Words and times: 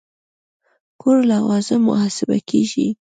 کور 1.01 1.17
لوازم 1.31 1.81
محاسبه 1.89 2.37
کېږي. 2.49 2.87